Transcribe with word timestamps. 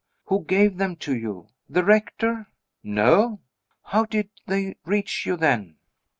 Who 0.25 0.45
gave 0.45 0.77
them 0.77 0.95
to 0.95 1.15
you? 1.15 1.49
The 1.69 1.83
Rector?" 1.83 2.47
"No." 2.81 3.39
"How 3.83 4.05
did 4.05 4.31
they 4.47 4.77
reach 4.83 5.27
you, 5.27 5.37
then?" 5.37 5.75